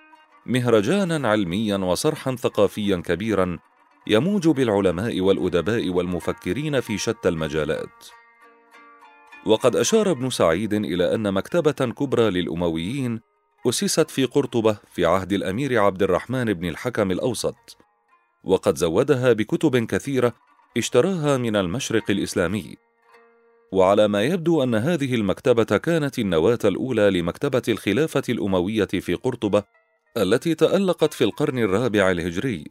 مهرجانا 0.47 1.29
علميا 1.29 1.77
وصرحا 1.77 2.37
ثقافيا 2.37 2.97
كبيرا 2.97 3.59
يموج 4.07 4.49
بالعلماء 4.49 5.21
والأدباء 5.21 5.89
والمفكرين 5.89 6.81
في 6.81 6.99
شتى 6.99 7.29
المجالات. 7.29 8.07
وقد 9.47 9.77
أشار 9.77 10.11
ابن 10.11 10.31
سعيد 10.31 10.75
إلى 10.75 11.15
أن 11.15 11.35
مكتبة 11.35 11.93
كبرى 11.93 12.31
للأمويين 12.31 13.21
أسست 13.69 14.11
في 14.11 14.25
قرطبة 14.25 14.79
في 14.91 15.05
عهد 15.05 15.33
الأمير 15.33 15.79
عبد 15.79 16.03
الرحمن 16.03 16.53
بن 16.53 16.69
الحكم 16.69 17.11
الأوسط، 17.11 17.77
وقد 18.45 18.77
زودها 18.77 19.33
بكتب 19.33 19.77
كثيرة 19.77 20.33
اشتراها 20.77 21.37
من 21.37 21.57
المشرق 21.57 22.11
الإسلامي، 22.11 22.77
وعلى 23.73 24.09
ما 24.09 24.23
يبدو 24.23 24.63
أن 24.63 24.75
هذه 24.75 25.15
المكتبة 25.15 25.79
كانت 25.79 26.19
النواة 26.19 26.59
الأولى 26.65 27.11
لمكتبة 27.11 27.63
الخلافة 27.69 28.23
الأموية 28.29 28.85
في 28.87 29.15
قرطبة 29.15 29.63
التي 30.17 30.55
تألقت 30.55 31.15
في 31.15 31.25
القرن 31.25 31.59
الرابع 31.59 32.11
الهجري 32.11 32.65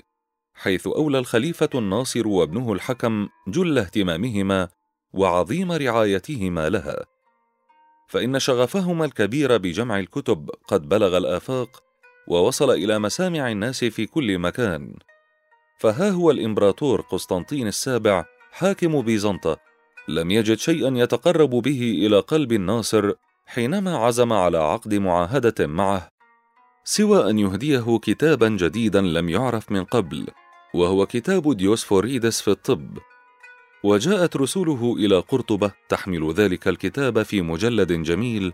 حيث 0.53 0.87
أولى 0.87 1.19
الخليفة 1.19 1.69
الناصر 1.75 2.27
وابنه 2.27 2.73
الحكم 2.73 3.27
جل 3.47 3.77
اهتمامهما 3.77 4.67
وعظيم 5.13 5.71
رعايتهما 5.71 6.69
لها. 6.69 7.14
فإن 8.07 8.39
شغفهما 8.39 9.05
الكبير 9.05 9.57
بجمع 9.57 10.00
الكتب 10.00 10.50
قد 10.67 10.89
بلغ 10.89 11.17
الآفاق 11.17 11.83
ووصل 12.27 12.71
إلى 12.71 13.00
مسامع 13.00 13.51
الناس 13.51 13.83
في 13.85 14.05
كل 14.05 14.39
مكان. 14.39 14.93
فها 15.79 16.09
هو 16.09 16.31
الإمبراطور 16.31 17.01
قسطنطين 17.01 17.67
السابع 17.67 18.25
حاكم 18.51 19.01
بيزنطة. 19.01 19.57
لم 20.07 20.31
يجد 20.31 20.57
شيئا 20.57 20.97
يتقرب 20.97 21.50
به 21.50 22.05
إلى 22.05 22.19
قلب 22.19 22.51
الناصر 22.51 23.12
حينما 23.45 23.97
عزم 23.97 24.33
على 24.33 24.57
عقد 24.57 24.93
معاهدة 24.93 25.67
معه 25.67 26.09
سوى 26.83 27.29
أن 27.29 27.39
يهديه 27.39 28.00
كتابا 28.01 28.50
جديدا 28.50 29.01
لم 29.01 29.29
يعرف 29.29 29.71
من 29.71 29.83
قبل 29.83 30.27
وهو 30.74 31.05
كتاب 31.05 31.57
ديوسفوريدس 31.57 32.41
في 32.41 32.51
الطب. 32.51 32.97
وجاءت 33.85 34.37
رسوله 34.37 34.95
إلى 34.99 35.19
قرطبة 35.19 35.71
تحمل 35.89 36.33
ذلك 36.33 36.67
الكتاب 36.67 37.23
في 37.23 37.41
مجلد 37.41 37.91
جميل 37.91 38.53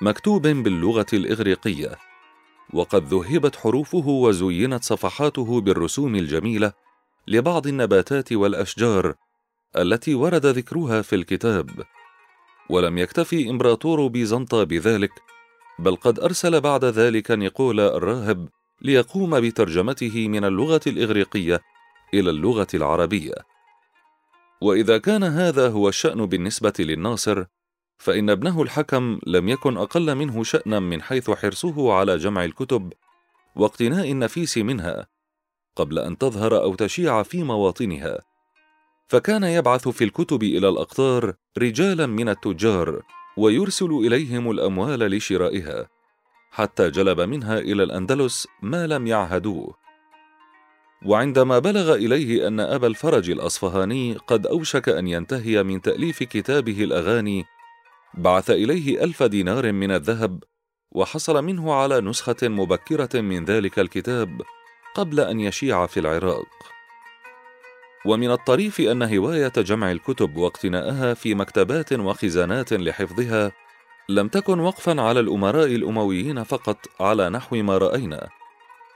مكتوب 0.00 0.42
باللغة 0.46 1.06
الإغريقية. 1.12 1.98
وقد 2.74 3.14
ذهبت 3.14 3.56
حروفه 3.56 4.08
وزينت 4.08 4.84
صفحاته 4.84 5.60
بالرسوم 5.60 6.16
الجميلة 6.16 6.72
لبعض 7.28 7.66
النباتات 7.66 8.32
والأشجار 8.32 9.14
التي 9.76 10.14
ورد 10.14 10.46
ذكرها 10.46 11.02
في 11.02 11.16
الكتاب. 11.16 11.70
ولم 12.70 12.98
يكتفي 12.98 13.50
إمبراطور 13.50 14.06
بيزنطة 14.06 14.64
بذلك 14.64 15.12
بل 15.78 15.96
قد 15.96 16.20
أرسل 16.20 16.60
بعد 16.60 16.84
ذلك 16.84 17.30
نيقولا 17.30 17.96
الراهب 17.96 18.48
ليقوم 18.80 19.40
بترجمته 19.40 20.28
من 20.28 20.44
اللغة 20.44 20.80
الإغريقية 20.86 21.60
إلى 22.14 22.30
اللغة 22.30 22.68
العربية. 22.74 23.51
وإذا 24.62 24.98
كان 24.98 25.24
هذا 25.24 25.68
هو 25.68 25.88
الشأن 25.88 26.26
بالنسبة 26.26 26.72
للناصر 26.78 27.44
فإن 27.98 28.30
ابنه 28.30 28.62
الحكم 28.62 29.18
لم 29.26 29.48
يكن 29.48 29.76
أقل 29.76 30.14
منه 30.14 30.42
شأنا 30.42 30.80
من 30.80 31.02
حيث 31.02 31.30
حرصه 31.30 31.92
على 31.92 32.16
جمع 32.16 32.44
الكتب 32.44 32.92
واقتناء 33.56 34.10
النفيس 34.10 34.58
منها 34.58 35.06
قبل 35.76 35.98
أن 35.98 36.18
تظهر 36.18 36.62
أو 36.62 36.74
تشيع 36.74 37.22
في 37.22 37.42
مواطنها. 37.42 38.18
فكان 39.08 39.44
يبعث 39.44 39.88
في 39.88 40.04
الكتب 40.04 40.42
إلى 40.42 40.68
الأقطار 40.68 41.34
رجالا 41.58 42.06
من 42.06 42.28
التجار 42.28 43.02
ويرسل 43.36 43.90
إليهم 43.90 44.50
الأموال 44.50 44.98
لشرائها 44.98 45.88
حتى 46.50 46.90
جلب 46.90 47.20
منها 47.20 47.58
إلى 47.58 47.82
الأندلس 47.82 48.48
ما 48.62 48.86
لم 48.86 49.06
يعهدوه. 49.06 49.81
وعندما 51.04 51.58
بلغ 51.58 51.94
إليه 51.94 52.48
أن 52.48 52.60
أبا 52.60 52.86
الفرج 52.86 53.30
الأصفهاني 53.30 54.16
قد 54.26 54.46
أوشك 54.46 54.88
أن 54.88 55.08
ينتهي 55.08 55.62
من 55.62 55.80
تأليف 55.80 56.22
كتابه 56.22 56.84
الأغاني 56.84 57.44
بعث 58.14 58.50
إليه 58.50 59.04
ألف 59.04 59.22
دينار 59.22 59.72
من 59.72 59.90
الذهب 59.90 60.42
وحصل 60.92 61.44
منه 61.44 61.74
على 61.74 62.00
نسخة 62.00 62.48
مبكرة 62.48 63.20
من 63.20 63.44
ذلك 63.44 63.78
الكتاب 63.78 64.42
قبل 64.94 65.20
أن 65.20 65.40
يشيع 65.40 65.86
في 65.86 66.00
العراق. 66.00 66.46
ومن 68.06 68.30
الطريف 68.30 68.80
أن 68.80 69.02
هواية 69.02 69.52
جمع 69.56 69.90
الكتب 69.90 70.36
واقتناءها 70.36 71.14
في 71.14 71.34
مكتبات 71.34 71.92
وخزانات 71.92 72.72
لحفظها 72.72 73.52
لم 74.08 74.28
تكن 74.28 74.60
وقفا 74.60 75.00
على 75.00 75.20
الأمراء 75.20 75.66
الأمويين 75.66 76.44
فقط 76.44 76.76
على 77.00 77.30
نحو 77.30 77.56
ما 77.56 77.78
رأينا. 77.78 78.41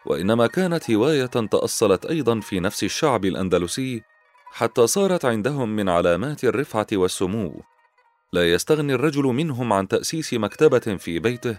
وإنما 0.06 0.46
كانت 0.46 0.90
هواية 0.90 1.26
تأصلت 1.26 2.06
أيضا 2.06 2.40
في 2.40 2.60
نفس 2.60 2.84
الشعب 2.84 3.24
الأندلسي 3.24 4.02
حتى 4.52 4.86
صارت 4.86 5.24
عندهم 5.24 5.76
من 5.76 5.88
علامات 5.88 6.44
الرفعة 6.44 6.86
والسمو. 6.92 7.62
لا 8.32 8.52
يستغني 8.52 8.94
الرجل 8.94 9.22
منهم 9.22 9.72
عن 9.72 9.88
تأسيس 9.88 10.34
مكتبة 10.34 10.96
في 10.96 11.18
بيته 11.18 11.58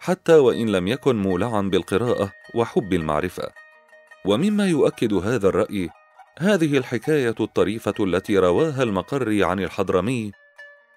حتى 0.00 0.34
وإن 0.34 0.68
لم 0.68 0.88
يكن 0.88 1.16
مولعا 1.16 1.62
بالقراءة 1.62 2.32
وحب 2.54 2.92
المعرفة. 2.92 3.52
ومما 4.24 4.68
يؤكد 4.68 5.12
هذا 5.12 5.48
الرأي 5.48 5.88
هذه 6.38 6.78
الحكاية 6.78 7.34
الطريفة 7.40 7.94
التي 8.00 8.38
رواها 8.38 8.82
المقري 8.82 9.44
عن 9.44 9.60
الحضرمي 9.60 10.32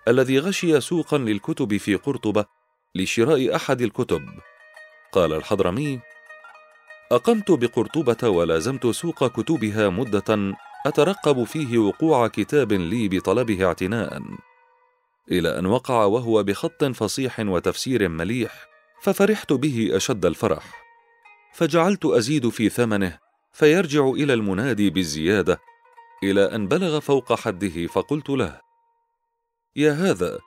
الذي 0.07 0.39
غشي 0.39 0.81
سوقا 0.81 1.17
للكتب 1.17 1.77
في 1.77 1.95
قرطبة 1.95 2.45
لشراء 2.95 3.55
أحد 3.55 3.81
الكتب. 3.81 4.21
قال 5.11 5.33
الحضرمي 5.33 5.99
أقمت 7.11 7.51
بقرطبة 7.51 8.29
ولازمت 8.29 8.87
سوق 8.87 9.27
كتبها 9.27 9.89
مدة 9.89 10.55
أترقب 10.85 11.43
فيه 11.43 11.77
وقوع 11.77 12.27
كتاب 12.27 12.73
لي 12.73 13.09
بطلبه 13.09 13.65
اعتناء. 13.65 14.21
إلى 15.31 15.59
أن 15.59 15.65
وقع 15.65 16.05
وهو 16.05 16.43
بخط 16.43 16.83
فصيح 16.83 17.39
وتفسير 17.39 18.09
مليح 18.09 18.67
ففرحت 19.01 19.53
به 19.53 19.89
أشد 19.91 20.25
الفرح. 20.25 20.83
فجعلت 21.53 22.05
أزيد 22.05 22.49
في 22.49 22.69
ثمنه 22.69 23.17
فيرجع 23.53 24.07
إلى 24.09 24.33
المنادي 24.33 24.89
بالزيادة. 24.89 25.59
إلى 26.23 26.55
أن 26.55 26.67
بلغ 26.67 26.99
فوق 26.99 27.33
حده 27.33 27.87
فقلت 27.87 28.29
له 28.29 28.61
يا 29.75 29.91
هذا 29.91 30.39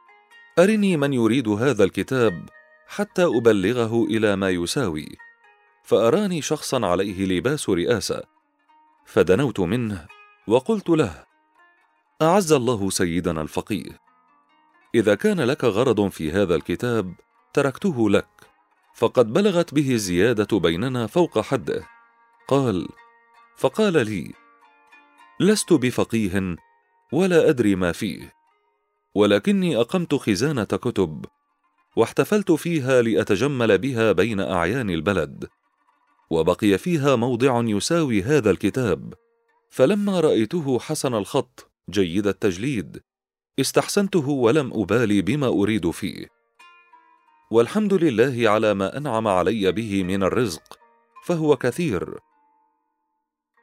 أرني 0.59 0.97
من 0.97 1.13
يريد 1.13 1.49
هذا 1.49 1.85
الكتاب 1.85 2.49
حتى 2.87 3.25
أبلغه 3.25 4.05
إلى 4.05 4.37
ما 4.37 4.51
يساوي. 4.51 5.17
فأراني 5.87 6.43
شخصا 6.43 6.87
عليه 6.87 7.27
لباس 7.27 7.71
رئاسة. 7.71 8.23
فدنوت 9.05 9.61
منه 9.61 10.07
وقلت 10.47 10.89
له 10.89 11.25
أعز 12.23 12.53
الله 12.53 12.91
سيدنا 12.91 13.43
الفقيه 13.43 14.01
إذا 14.95 15.15
كان 15.15 15.41
لك 15.41 15.65
غرض 15.65 16.09
في 16.09 16.33
هذا 16.33 16.55
الكتاب 16.55 17.15
تركته 17.53 18.11
لك 18.11 18.27
فقد 18.95 19.33
بلغت 19.33 19.75
به 19.75 19.93
الزيادة 19.93 20.59
بيننا 20.59 21.07
فوق 21.07 21.39
حده. 21.41 21.87
قال 22.49 22.89
فقال 23.57 23.93
لي 23.93 24.33
لست 25.41 25.73
بفقيه 25.73 26.57
ولا 27.13 27.49
أدري 27.49 27.75
ما 27.75 27.93
فيه 27.93 28.35
ولكني 29.15 29.77
أقمت 29.77 30.15
خزانة 30.15 30.65
كتب 30.65 31.25
واحتفلت 31.97 32.53
فيها 32.53 33.03
لأتجمل 33.03 33.79
بها 33.79 34.13
بين 34.13 34.41
أعيان 34.41 34.91
البلد. 34.91 35.49
وبقي 36.31 36.79
فيها 36.79 37.17
موضع 37.17 37.63
يساوي 37.65 38.23
هذا 38.23 38.51
الكتاب. 38.51 39.15
فلما 39.71 40.21
رأيته 40.21 40.79
حسن 40.79 41.15
الخط 41.15 41.71
جيد 41.91 42.27
التجليد. 42.27 43.03
استحسنته 43.61 44.29
ولم 44.29 44.73
أبالي 44.75 45.23
بما 45.23 45.47
أريد 45.47 45.91
فيه. 45.91 46.27
والحمد 47.51 47.95
لله 47.95 48.51
على 48.51 48.75
ما 48.75 48.97
أنعم 48.97 49.29
علي 49.29 49.73
به 49.73 50.03
من 50.03 50.23
الرزق 50.23 50.79
فهو 51.25 51.57
كثير. 51.57 52.19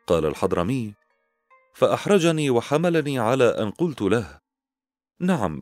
قال 0.08 0.26
الحضرمي 0.26 0.93
فأحرجني 1.73 2.49
وحملني 2.49 3.19
على 3.19 3.45
أن 3.45 3.71
قلت 3.71 4.02
له 4.02 4.39
نعم 5.19 5.62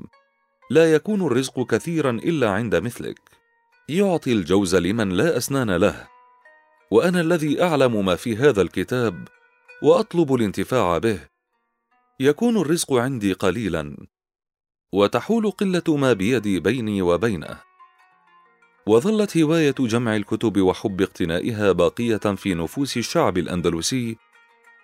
لا 0.70 0.94
يكون 0.94 1.22
الرزق 1.22 1.66
كثيرا 1.66 2.12
إلا 2.12 2.50
عند 2.50 2.76
مثلك. 2.76 3.20
يعطي 3.90 4.32
الجوز 4.34 4.76
لمن 4.76 5.10
لا 5.10 5.38
أسنان 5.38 5.72
له. 5.72 6.11
وأنا 6.91 7.21
الذي 7.21 7.63
أعلم 7.63 8.06
ما 8.06 8.15
في 8.15 8.36
هذا 8.36 8.62
الكتاب 8.62 9.27
وأطلب 9.84 10.34
الانتفاع 10.34 10.97
به. 10.97 11.19
يكون 12.19 12.58
الرزق 12.58 12.93
عندي 12.93 13.34
قليلا 13.34 13.97
وتحول 14.93 15.51
قلة 15.51 15.84
ما 15.88 16.13
بيدي 16.13 16.60
بيني 16.60 17.01
وبينه. 17.01 17.62
وظلت 18.88 19.38
هواية 19.38 19.75
جمع 19.80 20.15
الكتب 20.15 20.62
وحب 20.62 21.01
اقتنائها 21.01 21.71
باقية 21.71 22.17
في 22.17 22.54
نفوس 22.54 22.97
الشعب 22.97 23.38
الأندلسي 23.38 24.17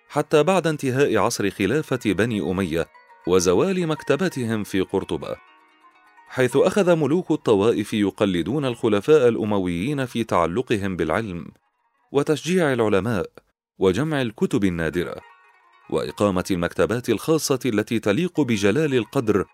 حتى 0.09 0.43
بعد 0.43 0.67
انتهاء 0.67 1.17
عصر 1.17 1.49
خلافة 1.49 1.99
بني 2.05 2.51
أمية 2.51 2.87
وزوال 3.27 3.87
مكتبتهم 3.87 4.63
في 4.63 4.81
قرطبة 4.81 5.35
حيث 6.27 6.57
أخذ 6.57 6.95
ملوك 6.95 7.31
الطوائف 7.31 7.93
يقلدون 7.93 8.65
الخلفاء 8.65 9.27
الأمويين 9.27 10.05
في 10.05 10.23
تعلقهم 10.23 10.95
بالعلم. 10.95 11.47
وتشجيع 12.11 12.73
العلماء 12.73 13.29
وجمع 13.79 14.21
الكتب 14.21 14.63
النادرة 14.63 15.15
وإقامة 15.89 16.45
المكتبات 16.51 17.09
الخاصة 17.09 17.59
التي 17.65 17.99
تليق 17.99 18.41
بجلال 18.41 18.95
القدر 18.95 19.45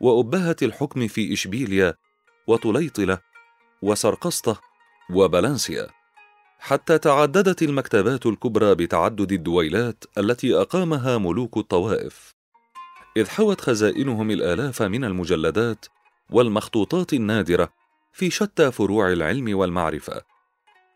وأبهة 0.00 0.56
الحكم 0.62 1.08
في 1.08 1.32
إشبيليا 1.32 1.94
وطليطلة 2.46 3.18
وسرقسطة 3.82 4.60
وبلانسيا. 5.10 5.86
حتى 6.58 6.98
تعددت 6.98 7.62
المكتبات 7.62 8.26
الكبرى 8.26 8.74
بتعدد 8.74 9.32
الدويلات 9.32 10.04
التي 10.18 10.54
أقامها 10.54 11.18
ملوك 11.18 11.56
الطوائف. 11.56 12.34
إذ 13.16 13.28
حوت 13.28 13.60
خزائنهم 13.60 14.30
الآلاف 14.30 14.82
من 14.82 15.04
المجلدات 15.04 15.86
والمخطوطات 16.30 17.12
النادرة 17.12 17.72
في 18.12 18.30
شتى 18.30 18.72
فروع 18.72 19.12
العلم 19.12 19.58
والمعرفة. 19.58 20.22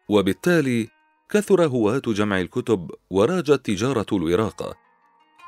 وبالتالي 0.09 0.89
كثر 1.33 1.67
هواة 1.67 2.03
جمع 2.07 2.41
الكتب 2.41 2.91
وراجت 3.11 3.67
تجارة 3.67 4.07
الوراقة 4.13 4.75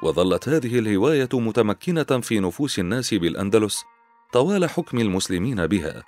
وظلت 0.03 0.49
هذه 0.49 0.79
الهواية 0.79 1.29
متمكنة 1.33 2.20
في 2.20 2.40
نفوس 2.40 2.79
الناس 2.79 3.14
بالأندلس 3.14 3.85
طوال 4.33 4.70
حكم 4.70 4.99
المسلمين 4.99 5.66
بها 5.66 6.03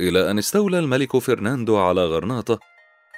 إلى 0.00 0.30
أن 0.30 0.38
استولى 0.38 0.78
الملك 0.78 1.16
فرناندو 1.16 1.76
على 1.76 2.04
غرناطة 2.04 2.58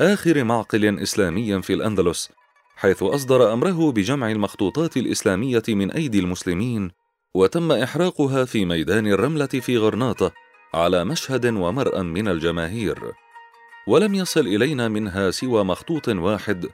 آخر 0.01 0.45
معقل 0.45 0.99
إسلامي 0.99 1.63
في 1.63 1.75
الأندلس 1.75 2.31
حيث 2.77 3.03
أصدر 3.03 3.53
أمره 3.53 3.93
بجمع 3.93 4.31
المخطوطات 4.31 4.97
الإسلامية 4.97 5.63
من 5.69 5.91
أيدي 5.91 6.19
المسلمين 6.19 6.91
وتم 7.35 7.73
إحراقها 7.73 8.45
في 8.45 8.65
ميدان 8.65 9.07
الرملة 9.07 9.47
في 9.47 9.79
غرناطة 9.79 10.33
على 10.75 11.05
مشهد 11.05 11.47
ومرأى 11.47 12.03
من 12.03 12.29
الجماهير. 12.29 13.24
ولم 13.87 14.15
يصل 14.15 14.41
إلينا 14.41 14.89
منها 14.89 15.31
سوى 15.31 15.65
مخطوط 15.65 16.09
واحد 16.09 16.67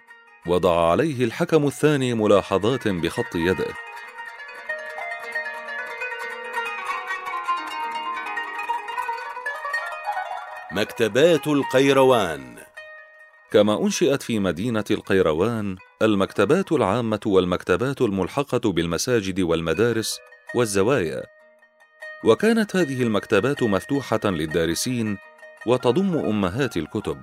وضع 0.46 0.90
عليه 0.90 1.24
الحكم 1.24 1.66
الثاني 1.66 2.14
ملاحظات 2.14 2.88
بخط 2.88 3.34
يده. 3.34 3.66
مكتبات 10.72 11.46
القيروان. 11.46 12.56
كما 13.52 13.82
أنشئت 13.82 14.22
في 14.22 14.38
مدينة 14.38 14.84
القيروان 14.90 15.76
المكتبات 16.02 16.72
العامة 16.72 17.20
والمكتبات 17.26 18.00
الملحقة 18.00 18.72
بالمساجد 18.72 19.40
والمدارس 19.40 20.18
والزوايا. 20.54 21.22
وكانت 22.24 22.76
هذه 22.76 23.02
المكتبات 23.02 23.62
مفتوحة 23.62 24.20
للدارسين 24.24 25.18
وتضم 25.66 26.18
أمهات 26.18 26.76
الكتب. 26.76 27.18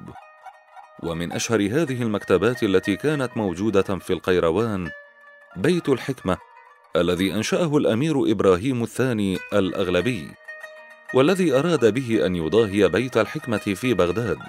ومن 1.04 1.32
أشهر 1.32 1.60
هذه 1.60 2.02
المكتبات 2.02 2.64
التي 2.64 2.96
كانت 2.96 3.38
موجودة 3.38 3.82
في 3.82 4.14
القيروان 4.14 4.90
بيت 5.56 5.90
الحكمة 5.90 6.38
الذي 6.96 7.34
أنشأه 7.34 7.78
الأمير 7.78 8.32
إبراهيم 8.32 8.84
الثاني 8.84 9.38
الأغلبي 9.54 10.32
والذي 11.14 11.54
أراد 11.54 11.94
به 11.94 12.26
أن 12.26 12.36
يضاهي 12.36 12.88
بيت 12.88 13.18
الحكمة 13.18 13.58
في 13.58 13.94
بغداد. 13.94 14.40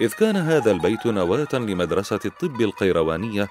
إذ 0.00 0.12
كان 0.12 0.36
هذا 0.36 0.70
البيت 0.70 1.06
نواة 1.06 1.48
لمدرسة 1.52 2.20
الطب 2.24 2.60
القيروانية 2.60 3.48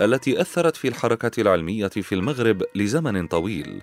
التي 0.00 0.40
أثرت 0.40 0.76
في 0.76 0.88
الحركة 0.88 1.40
العلمية 1.40 1.86
في 1.88 2.14
المغرب 2.14 2.62
لزمن 2.74 3.26
طويل. 3.26 3.82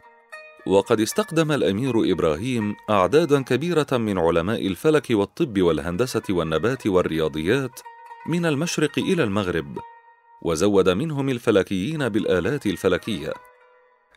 وقد 0.66 1.02
استقدم 1.02 1.52
الأمير 1.52 2.12
إبراهيم 2.12 2.76
أعدادا 2.90 3.42
كبيرة 3.42 3.88
من 3.92 4.18
علماء 4.18 4.68
الفلك 4.68 5.08
والطب 5.12 5.62
والهندسة 5.62 6.22
والنبات 6.30 6.88
والرياضيات 6.88 7.80
من 8.28 8.46
المشرق 8.46 9.00
إلى 9.00 9.24
المغرب 9.24 9.78
وزود 10.42 10.90
منهم 10.90 11.30
الفلكيين 11.30 12.10
بالآلات 12.10 12.66
الفلكية 12.66 13.34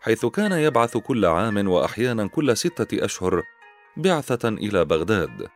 حيث 0.01 0.27
كان 0.27 0.53
يبعث 0.53 0.97
كل 0.97 1.25
عام 1.25 1.69
وأحيانا 1.69 2.27
كل 2.27 2.57
ستة 2.57 3.05
أشهر 3.05 3.43
بعثة 3.97 4.49
إلى 4.49 4.85
بغداد 4.85 5.49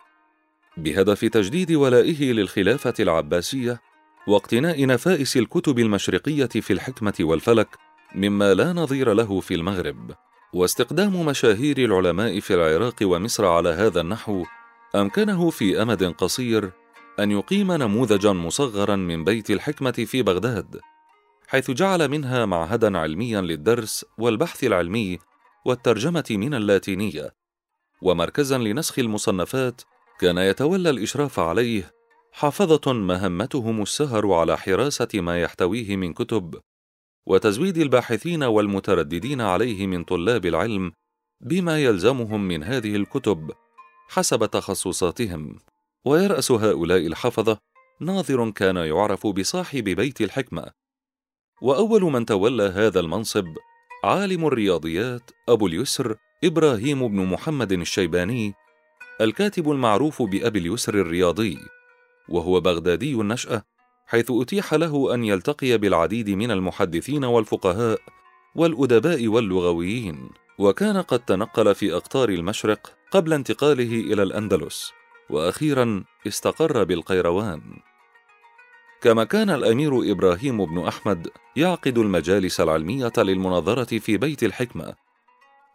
بهدف 0.77 1.25
تجديد 1.25 1.73
ولائه 1.73 2.33
للخلافة 2.33 2.95
العباسية 3.01 3.81
واقتناء 4.29 4.87
نفائس 4.87 5.37
الكتب 5.37 5.79
المشرقية 5.79 6.47
في 6.47 6.73
الحكمة 6.73 7.15
والفلك 7.21 7.69
مما 8.15 8.55
لا 8.55 8.73
نظير 8.73 9.13
له 9.13 9.41
في 9.41 9.55
المغرب. 9.55 10.15
واستقدام 10.53 11.27
مشاهير 11.27 11.79
العلماء 11.79 12.41
في 12.41 12.55
العراق 12.55 12.95
ومصر 13.03 13.47
على 13.47 13.69
هذا 13.69 14.01
النحو 14.01 14.45
أمكنه 14.95 15.51
في 15.51 15.83
أمد 15.83 16.05
قصير 16.05 16.71
أن 17.21 17.31
يقيم 17.31 17.73
نموذجا 17.73 18.33
مصغرا 18.33 18.97
من 18.97 19.25
بيت 19.25 19.51
الحكمة 19.51 19.91
في 19.91 20.23
بغداد 20.23 20.81
حيث 21.49 21.71
جعل 21.71 22.09
منها 22.09 22.47
معهدا 22.47 22.99
علميا 22.99 23.41
للدرس 23.41 24.05
والبحث 24.19 24.65
العلمي 24.65 25.19
والترجمة 25.65 26.25
من 26.31 26.55
اللاتينية 26.55 27.35
ومركزا 28.03 28.59
لنسخ 28.59 28.99
المصنفات 28.99 29.83
كان 30.21 30.39
يتولى 30.39 30.91
الإشراف 30.91 31.39
عليه 31.39 31.93
حافظة 32.33 32.93
مهمتهم 32.93 33.83
السهر 33.83 34.33
على 34.33 34.59
حراسة 34.59 35.09
ما 35.15 35.41
يحتويه 35.41 35.97
من 35.97 36.13
كتب 36.13 36.55
وتزويد 37.27 37.79
الباحثين 37.79 38.43
والمترددين 38.43 39.41
عليه 39.41 39.87
من 39.87 40.05
طلاب 40.05 40.47
العلم 40.47 40.93
بما 41.41 41.79
يلزمهم 41.79 42.49
من 42.49 42.65
هذه 42.65 42.97
الكتب 42.97 43.51
حسب 44.09 44.47
تخصصاتهم. 44.47 45.59
ويرأس 46.05 46.51
هؤلاء 46.51 47.07
الحفظة 47.07 47.59
ناظر 48.01 48.51
كان 48.51 48.77
يعرف 48.77 49.27
بصاحب 49.27 49.85
بيت 49.85 50.21
الحكمة. 50.21 50.71
وأول 51.63 52.03
من 52.03 52.27
تولى 52.27 52.63
هذا 52.63 53.01
المنصب 53.01 53.47
عالم 54.05 54.47
الرياضيات 54.47 55.31
أبو 55.49 55.67
اليسر 55.67 56.17
إبراهيم 56.45 57.09
بن 57.09 57.27
محمد 57.27 57.73
الشيباني 57.73 58.55
الكاتب 59.21 59.71
المعروف 59.71 60.23
بأبي 60.23 60.59
اليسر 60.59 60.95
الرياضي 60.95 61.59
وهو 62.29 62.61
بغدادي 62.61 63.15
النشأة 63.15 63.63
حيث 64.09 64.31
أتيح 64.31 64.75
له 64.75 65.15
أن 65.15 65.25
يلتقي 65.25 65.79
بالعديد 65.79 66.31
من 66.31 66.51
المحدثين 66.51 67.25
والفقهاء 67.25 68.01
والأدباء 68.55 69.29
واللغويين 69.29 70.31
وكان 70.59 71.03
قد 71.03 71.19
تنقل 71.19 71.75
في 71.75 71.95
أقطار 71.95 72.29
المشرق 72.29 72.93
قبل 73.11 73.33
انتقاله 73.33 74.01
إلى 74.01 74.23
الأندلس 74.23 74.93
وأخيرا 75.31 76.05
استقر 76.27 76.85
بالقيروان. 76.85 77.63
كما 79.03 79.25
كان 79.25 79.51
الأمير 79.51 80.13
إبراهيم 80.13 80.65
بن 80.65 80.87
أحمد 80.87 81.29
يعقد 81.57 81.99
المجالس 81.99 82.61
العلمية 82.61 83.13
للمناظرة 83.19 83.99
في 83.99 84.17
بيت 84.17 84.43
الحكمة 84.43 84.95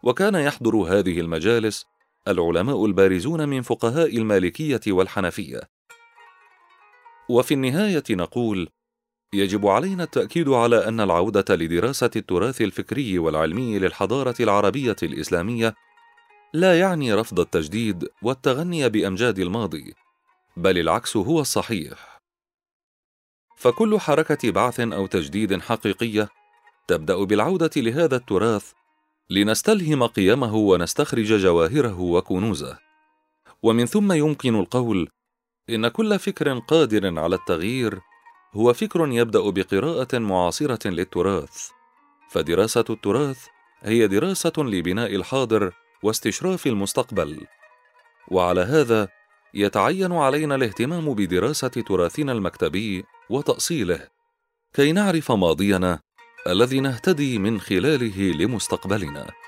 وكان 0.02 0.34
يحضر 0.34 0.76
هذه 0.76 1.20
المجالس 1.20 1.86
العلماء 2.28 2.86
البارزون 2.86 3.48
من 3.48 3.62
فقهاء 3.62 4.16
المالكية 4.16 4.80
والحنفية. 4.88 5.73
وفي 7.28 7.54
النهاية 7.54 8.04
نقول 8.10 8.68
يجب 9.34 9.66
علينا 9.66 10.04
التأكيد 10.04 10.48
على 10.48 10.88
أن 10.88 11.00
العودة 11.00 11.56
لدراسة 11.56 12.10
التراث 12.16 12.60
الفكري 12.60 13.18
والعلمي 13.18 13.78
للحضارة 13.78 14.34
العربية 14.40 14.96
الإسلامية 15.02 15.74
لا 16.54 16.78
يعني 16.80 17.14
رفض 17.14 17.40
التجديد 17.40 18.08
والتغني 18.22 18.88
بأمجاد 18.88 19.38
الماضي 19.38 19.94
بل 20.56 20.78
العكس 20.78 21.16
هو 21.16 21.40
الصحيح. 21.40 22.20
فكل 23.56 24.00
حركة 24.00 24.50
بعث 24.50 24.80
أو 24.80 25.06
تجديد 25.06 25.60
حقيقية 25.60 26.28
تبدأ 26.88 27.24
بالعودة 27.24 27.70
لهذا 27.76 28.16
التراث 28.16 28.72
لنستلهم 29.30 30.02
قيمه 30.02 30.54
ونستخرج 30.54 31.32
جواهره 31.32 32.00
وكنوزه. 32.00 32.78
ومن 33.62 33.86
ثم 33.86 34.12
يمكن 34.12 34.54
القول 34.54 35.08
إن 35.70 35.88
كل 35.88 36.18
فكر 36.18 36.58
قادر 36.58 37.18
على 37.18 37.34
التغيير 37.34 38.00
هو 38.54 38.72
فكر 38.72 39.08
يبدأ 39.08 39.50
بقراءة 39.50 40.18
معاصرة 40.18 40.88
للتراث. 40.88 41.68
فدراسة 42.30 42.84
التراث 42.90 43.46
هي 43.82 44.06
دراسة 44.06 44.52
لبناء 44.58 45.14
الحاضر 45.14 45.72
واستشراف 46.02 46.66
المستقبل. 46.66 47.46
وعلى 48.28 48.60
هذا 48.60 49.08
يتعين 49.54 50.12
علينا 50.12 50.54
الاهتمام 50.54 51.14
بدراسة 51.14 51.68
تراثنا 51.68 52.32
المكتبي 52.32 53.04
وتأصيله 53.30 54.08
كي 54.74 54.92
نعرف 54.92 55.32
ماضينا 55.32 56.00
الذي 56.46 56.80
نهتدي 56.80 57.38
من 57.38 57.60
خلاله 57.60 58.32
لمستقبلنا. 58.32 59.43